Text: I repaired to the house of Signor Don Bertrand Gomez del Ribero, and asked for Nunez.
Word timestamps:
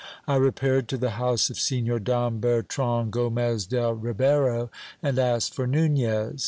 I 0.25 0.35
repaired 0.35 0.87
to 0.87 0.97
the 0.97 1.11
house 1.11 1.51
of 1.51 1.59
Signor 1.59 1.99
Don 1.99 2.39
Bertrand 2.39 3.11
Gomez 3.11 3.67
del 3.67 3.93
Ribero, 3.93 4.71
and 5.03 5.19
asked 5.19 5.53
for 5.53 5.67
Nunez. 5.67 6.39